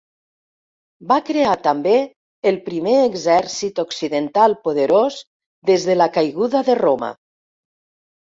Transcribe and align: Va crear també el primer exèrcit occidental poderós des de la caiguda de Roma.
Va 1.09 1.17
crear 1.25 1.49
també 1.67 1.91
el 2.51 2.55
primer 2.69 2.95
exèrcit 3.09 3.81
occidental 3.83 4.57
poderós 4.63 5.17
des 5.71 5.85
de 5.91 5.97
la 6.03 6.07
caiguda 6.17 6.63
de 6.71 6.77
Roma. 6.81 7.11